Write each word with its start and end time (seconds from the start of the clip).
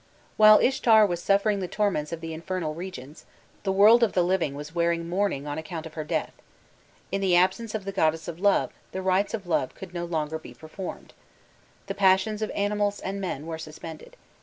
While 0.35 0.57
Ishtar 0.59 1.05
was 1.05 1.21
suffering 1.21 1.59
the 1.59 1.67
torments 1.67 2.11
of 2.11 2.21
the 2.21 2.33
infernal 2.33 2.73
regions, 2.73 3.23
the 3.61 3.71
world 3.71 4.01
of 4.01 4.13
the 4.13 4.23
living 4.23 4.55
was 4.55 4.73
wearing 4.73 5.07
mourning 5.07 5.45
on 5.45 5.59
account 5.59 5.85
of 5.85 5.93
her 5.93 6.03
death. 6.03 6.33
In 7.11 7.21
the 7.21 7.35
absence 7.35 7.75
of 7.75 7.85
the 7.85 7.91
goddess 7.91 8.27
of 8.27 8.39
love, 8.39 8.73
the 8.93 9.01
rites 9.03 9.35
of 9.35 9.45
love 9.45 9.75
could 9.75 9.93
no 9.93 10.05
longer 10.05 10.39
be 10.39 10.55
performed. 10.55 11.13
The 11.85 11.93
passions 11.93 12.41
of 12.41 12.49
animals 12.55 12.99
and 12.99 13.21
men 13.21 13.45
were 13.45 13.59
suspended. 13.59 14.17